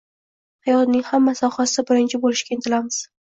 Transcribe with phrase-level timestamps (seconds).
[0.69, 3.01] hayotning hamma sohasida birinchi bo’lishga intilamiz